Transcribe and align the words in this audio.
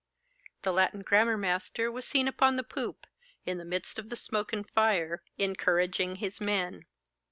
The 0.63 0.73
Latin 0.73 1.03
grammar 1.03 1.37
master 1.37 1.91
was 1.91 2.05
seen 2.07 2.27
upon 2.27 2.55
the 2.55 2.63
poop, 2.63 3.05
in 3.45 3.59
the 3.59 3.63
midst 3.63 3.99
of 3.99 4.09
the 4.09 4.15
smoke 4.15 4.51
and 4.51 4.67
fire, 4.67 5.21
encouraging 5.37 6.15
his 6.15 6.41
men. 6.41 6.87